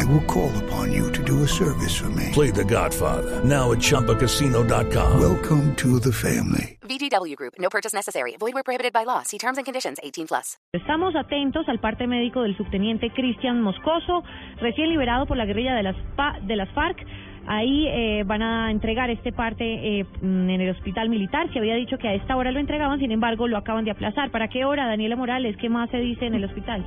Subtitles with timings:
[0.00, 2.30] I will call upon you to do a service for me.
[2.32, 5.20] Play The Godfather now at ChumbaCasino.com.
[5.20, 6.78] Welcome to the family.
[6.82, 7.54] VGW Group.
[7.58, 8.36] No purchase necessary.
[8.38, 9.22] Void where prohibited by law.
[9.22, 9.98] See terms and conditions.
[10.02, 10.58] 18 plus.
[10.72, 14.24] Estamos atentos al parte médico del subteniente Cristian Moscoso,
[14.60, 16.98] recién liberado por la guerrilla de las, pa- de las FARC.
[17.46, 19.64] Ahí eh, van a entregar este parte
[20.00, 21.52] eh, mm, en el hospital militar.
[21.52, 24.30] Se había dicho que a esta hora lo entregaban, sin embargo, lo acaban de aplazar.
[24.30, 25.56] ¿Para qué hora, Daniela Morales?
[25.60, 26.84] ¿Qué más se dice en el hospital?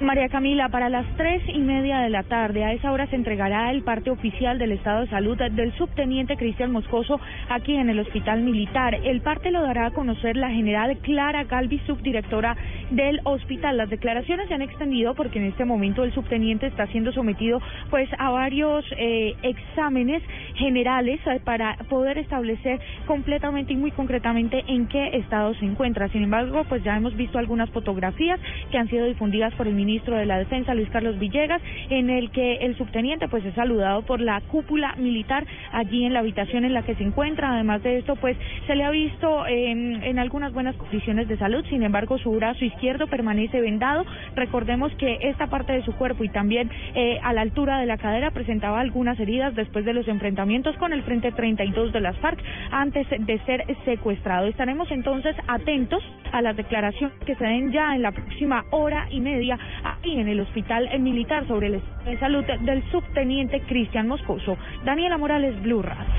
[0.00, 3.72] María Camila, para las tres y media de la tarde, a esa hora se entregará
[3.72, 8.42] el parte oficial del estado de salud del subteniente Cristian Moscoso aquí en el hospital
[8.42, 8.94] militar.
[8.94, 12.56] El parte lo dará a conocer la general Clara Galvi, subdirectora
[12.90, 13.76] del hospital.
[13.76, 18.08] Las declaraciones se han extendido porque en este momento el subteniente está siendo sometido pues
[18.18, 20.22] a varios eh, exámenes
[20.54, 26.08] generales eh, para poder establecer completamente y muy concretamente en qué estado se encuentra.
[26.08, 30.16] Sin embargo, pues ya hemos visto algunas fotografías que han sido difundidas por el ministro
[30.16, 34.20] de la Defensa, Luis Carlos Villegas, en el que el subteniente pues es saludado por
[34.20, 37.52] la cúpula militar allí en la habitación en la que se encuentra.
[37.52, 38.36] Además de esto, pues
[38.66, 41.64] se le ha visto en, algunas buenas condiciones de salud.
[41.68, 42.64] Sin embargo, su brazo
[43.08, 44.04] permanece vendado.
[44.34, 47.98] Recordemos que esta parte de su cuerpo y también eh, a la altura de la
[47.98, 52.38] cadera presentaba algunas heridas después de los enfrentamientos con el Frente 32 de las FARC
[52.70, 54.46] antes de ser secuestrado.
[54.46, 59.20] Estaremos entonces atentos a las declaraciones que se den ya en la próxima hora y
[59.20, 64.56] media aquí en el Hospital Militar sobre el estado de salud del subteniente Cristian Moscoso.
[64.84, 66.17] Daniela Morales, Blue Radio.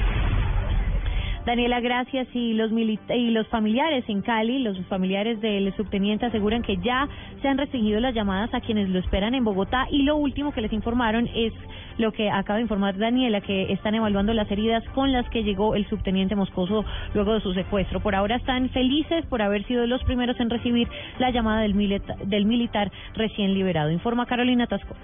[1.50, 2.28] Daniela, gracias.
[2.36, 7.08] Y los, y los familiares en Cali, los familiares del subteniente aseguran que ya
[7.42, 10.62] se han restringido las llamadas a quienes lo esperan en Bogotá y lo último que
[10.62, 11.52] les informaron es
[11.98, 15.74] lo que acaba de informar Daniela, que están evaluando las heridas con las que llegó
[15.74, 18.00] el subteniente Moscoso luego de su secuestro.
[18.00, 20.88] Por ahora están felices por haber sido los primeros en recibir
[21.18, 23.90] la llamada del, milita- del militar recién liberado.
[23.90, 24.96] Informa Carolina Tasco.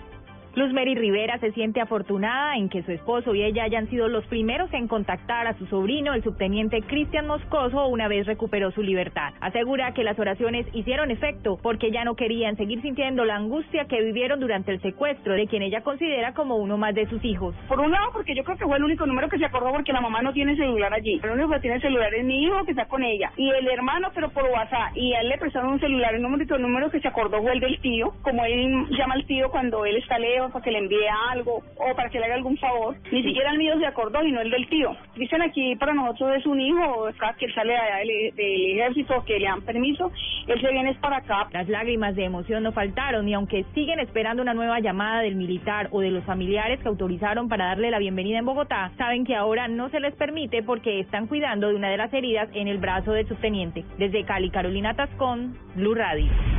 [0.55, 4.25] Luz Mary Rivera se siente afortunada en que su esposo y ella hayan sido los
[4.27, 9.33] primeros en contactar a su sobrino, el subteniente Cristian Moscoso, una vez recuperó su libertad.
[9.41, 14.01] Asegura que las oraciones hicieron efecto porque ya no querían seguir sintiendo la angustia que
[14.01, 17.53] vivieron durante el secuestro de quien ella considera como uno más de sus hijos.
[17.67, 19.91] Por un lado, porque yo creo que fue el único número que se acordó porque
[19.91, 21.19] la mamá no tiene celular allí.
[21.21, 23.29] El único que tiene celular es mi hijo que está con ella.
[23.35, 24.95] Y el hermano, pero por WhatsApp.
[24.95, 26.15] Y a él le prestaron un celular.
[26.15, 28.13] El el número que se acordó fue el del tío.
[28.21, 31.95] Como él llama al tío cuando él está lejos para que le envíe algo o
[31.95, 32.95] para que le haga algún favor.
[33.11, 34.95] Ni siquiera el mío se acordó y no el del tío.
[35.16, 37.07] Dicen aquí para nosotros es un hijo.
[37.17, 40.11] Cada que sale del, del ejército que le dan permiso,
[40.47, 41.47] él se viene para acá.
[41.51, 45.89] Las lágrimas de emoción no faltaron y aunque siguen esperando una nueva llamada del militar
[45.91, 49.67] o de los familiares que autorizaron para darle la bienvenida en Bogotá, saben que ahora
[49.67, 53.12] no se les permite porque están cuidando de una de las heridas en el brazo
[53.12, 53.83] del subteniente.
[53.97, 56.54] Desde Cali, Carolina Tascón, Blue Radio.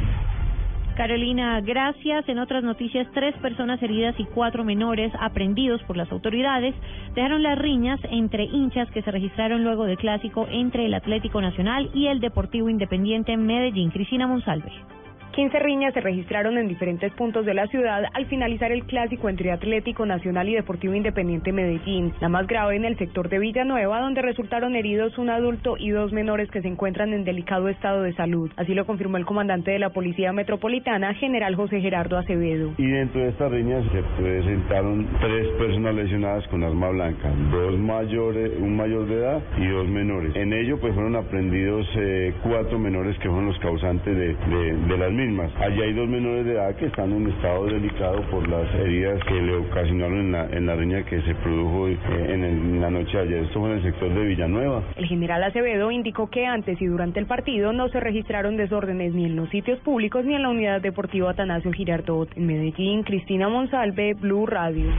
[0.96, 2.26] Carolina, gracias.
[2.26, 6.74] En otras noticias, tres personas heridas y cuatro menores aprendidos por las autoridades
[7.14, 11.90] dejaron las riñas entre hinchas que se registraron luego del clásico entre el Atlético Nacional
[11.92, 13.90] y el Deportivo Independiente Medellín.
[13.90, 14.95] Cristina Monsalve.
[15.36, 19.52] 15 riñas se registraron en diferentes puntos de la ciudad al finalizar el clásico entre
[19.52, 24.22] Atlético Nacional y Deportivo Independiente Medellín, la más grave en el sector de Villanueva, donde
[24.22, 28.50] resultaron heridos un adulto y dos menores que se encuentran en delicado estado de salud.
[28.56, 32.72] Así lo confirmó el comandante de la Policía Metropolitana, general José Gerardo Acevedo.
[32.78, 38.52] Y dentro de estas riñas se presentaron tres personas lesionadas con arma blanca, dos mayores,
[38.58, 40.34] un mayor de edad y dos menores.
[40.34, 45.12] En ello pues fueron aprendidos eh, cuatro menores que fueron los causantes de, de, las
[45.12, 45.25] mismas.
[45.60, 49.34] Allí hay dos menores de edad que están en estado delicado por las heridas que
[49.34, 51.98] le ocasionaron en la, en la riña que se produjo eh,
[52.28, 53.42] en, el- en la noche de ayer.
[53.44, 54.82] Esto fue en el sector de Villanueva.
[54.96, 59.24] El general Acevedo indicó que antes y durante el partido no se registraron desórdenes ni
[59.24, 62.28] en los sitios públicos ni en la unidad deportiva Atanasio Girardot.
[62.36, 64.90] En Medellín, Cristina Monsalve, Blue Radio.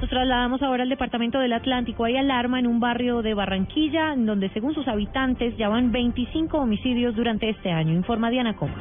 [0.00, 2.04] Nos trasladamos ahora al departamento del Atlántico.
[2.04, 6.56] Hay alarma en un barrio de Barranquilla, en donde según sus habitantes ya van 25
[6.56, 8.78] homicidios durante este año, informa Diana Comas.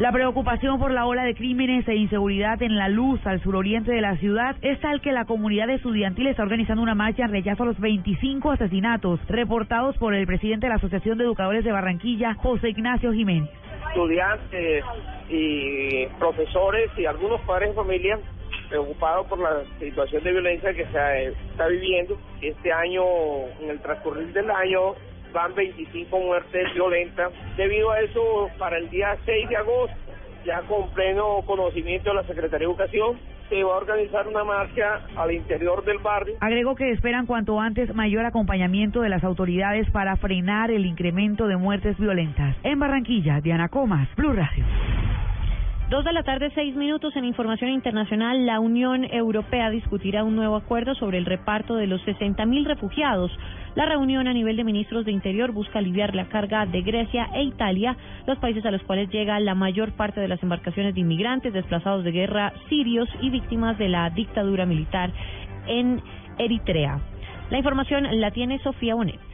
[0.00, 4.00] La preocupación por la ola de crímenes e inseguridad en la luz al suroriente de
[4.00, 7.66] la ciudad es tal que la comunidad estudiantil está organizando una marcha en rechazo a
[7.66, 12.70] los 25 asesinatos reportados por el presidente de la Asociación de Educadores de Barranquilla, José
[12.70, 13.50] Ignacio Jiménez.
[13.88, 14.84] estudiantes
[15.28, 18.18] y profesores y algunos padres de familia
[18.70, 22.16] preocupados por la situación de violencia que se está viviendo.
[22.40, 23.02] Este año,
[23.60, 24.94] en el transcurrir del año,
[25.32, 27.32] van 25 muertes violentas.
[27.56, 29.96] Debido a eso, para el día 6 de agosto,
[30.44, 33.18] ya con pleno conocimiento de la Secretaría de Educación,
[33.48, 36.36] se va a organizar una marcha al interior del barrio.
[36.40, 41.56] Agregó que esperan cuanto antes mayor acompañamiento de las autoridades para frenar el incremento de
[41.56, 42.56] muertes violentas.
[42.62, 44.64] En Barranquilla, Diana Comas, Blue Radio.
[45.90, 48.46] Dos de la tarde, seis minutos en información internacional.
[48.46, 53.36] La Unión Europea discutirá un nuevo acuerdo sobre el reparto de los 60.000 refugiados.
[53.76, 57.44] La reunión a nivel de ministros de Interior busca aliviar la carga de Grecia e
[57.44, 57.96] Italia,
[58.26, 62.02] los países a los cuales llega la mayor parte de las embarcaciones de inmigrantes desplazados
[62.02, 65.12] de guerra sirios y víctimas de la dictadura militar
[65.68, 66.02] en
[66.38, 67.00] Eritrea.
[67.50, 69.29] La información la tiene Sofía Bonet.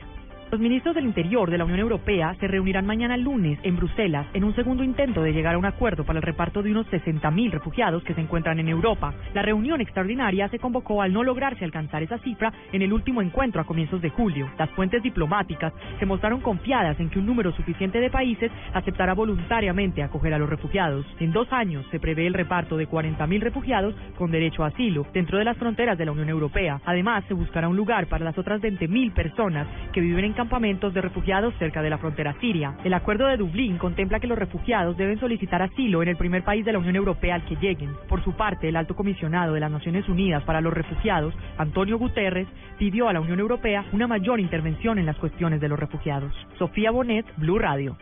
[0.48, 4.44] Los ministros del Interior de la Unión Europea se reunirán mañana lunes en Bruselas en
[4.44, 8.04] un segundo intento de llegar a un acuerdo para el reparto de unos 60.000 refugiados
[8.04, 9.12] que se encuentran en Europa.
[9.34, 13.60] La reunión extraordinaria se convocó al no lograrse alcanzar esa cifra en el último encuentro
[13.60, 14.48] a comienzos de julio.
[14.56, 20.04] Las fuentes diplomáticas se mostraron confiadas en que un número suficiente de países aceptará voluntariamente
[20.04, 21.04] acoger a los refugiados.
[21.18, 25.38] En dos años se prevé el reparto de 40.000 refugiados con derecho a asilo dentro
[25.38, 26.80] de las fronteras de la Unión Europea.
[26.84, 31.00] Además, se buscará un lugar para las otras 20.000 personas que viven en campamentos de
[31.00, 32.76] refugiados cerca de la frontera siria.
[32.84, 36.64] El acuerdo de Dublín contempla que los refugiados deben solicitar asilo en el primer país
[36.64, 37.90] de la Unión Europea al que lleguen.
[38.08, 42.46] Por su parte, el alto comisionado de las Naciones Unidas para los Refugiados, Antonio Guterres,
[42.78, 46.32] pidió a la Unión Europea una mayor intervención en las cuestiones de los refugiados.
[46.58, 47.96] Sofía Bonet, Blue Radio.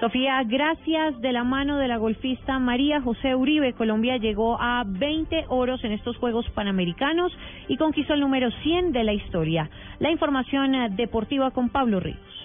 [0.00, 5.46] Sofía, gracias de la mano de la golfista María José Uribe, Colombia llegó a 20
[5.48, 7.32] oros en estos Juegos Panamericanos
[7.66, 9.70] y conquistó el número 100 de la historia.
[9.98, 12.35] La información deportiva con Pablo Ríos.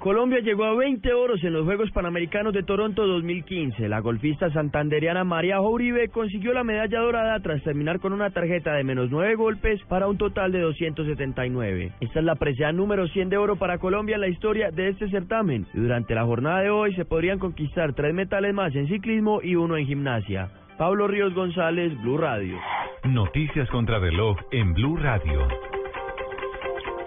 [0.00, 3.86] Colombia llegó a 20 oros en los Juegos Panamericanos de Toronto 2015.
[3.86, 8.82] La golfista santanderiana María Uribe consiguió la medalla dorada tras terminar con una tarjeta de
[8.82, 11.92] menos 9 golpes para un total de 279.
[12.00, 15.10] Esta es la presea número 100 de oro para Colombia en la historia de este
[15.10, 15.66] certamen.
[15.74, 19.76] Durante la jornada de hoy se podrían conquistar tres metales más en ciclismo y uno
[19.76, 20.48] en gimnasia.
[20.78, 22.58] Pablo Ríos González, Blue Radio.
[23.04, 25.46] Noticias contra reloj en Blue Radio.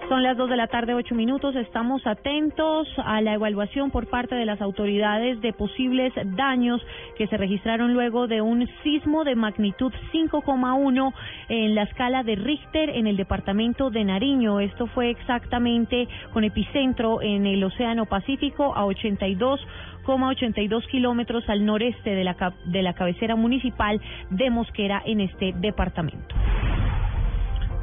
[0.08, 1.56] Son las dos de la tarde, ocho minutos.
[1.56, 6.82] Estamos atentos a la evaluación por parte de las autoridades de posibles daños
[7.16, 11.14] que se registraron luego de un sismo de magnitud 5,1
[11.48, 14.60] en la escala de Richter en el departamento de Nariño.
[14.60, 22.24] Esto fue exactamente con epicentro en el Océano Pacífico a 82,82 kilómetros al noreste de
[22.24, 23.98] la, de la cabecera municipal
[24.28, 26.34] de Mosquera en este departamento.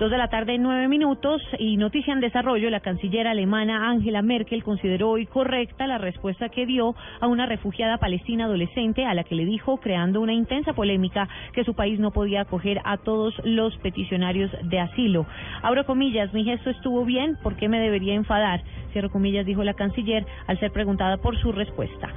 [0.02, 2.72] Dos de la tarde, nueve minutos y noticia en desarrollo.
[2.72, 8.00] La canciller alemana Angela Merkel consideró hoy correcta la respuesta que dio a una refugiada
[8.00, 12.10] palestina adolescente a la que le dijo, creando una intensa polémica, que su país no
[12.10, 15.28] podía acoger a todos los peticionarios de asilo.
[15.62, 18.64] Abro comillas, mi gesto estuvo bien, ¿por qué me debería enfadar?
[18.94, 22.10] Cierro comillas, dijo la canciller al ser preguntada por su respuesta.